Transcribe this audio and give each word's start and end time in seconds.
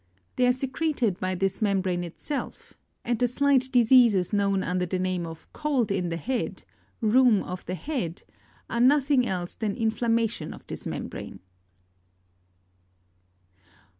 They 0.35 0.47
are 0.47 0.51
secreted 0.51 1.19
by 1.19 1.35
this 1.35 1.61
membrane 1.61 2.03
itself, 2.03 2.73
and 3.05 3.19
the 3.19 3.27
slight 3.27 3.71
diseases 3.71 4.33
known 4.33 4.63
under 4.63 4.87
the 4.87 4.97
name 4.97 5.27
of 5.27 5.53
cold 5.53 5.91
in 5.91 6.09
the 6.09 6.17
head, 6.17 6.63
rheum 7.01 7.43
of 7.43 7.63
the 7.67 7.75
head, 7.75 8.23
are 8.67 8.79
nothing 8.79 9.27
else 9.27 9.53
than 9.53 9.75
inflammation 9.75 10.55
of 10.55 10.65
this 10.65 10.87
membrane. 10.87 11.39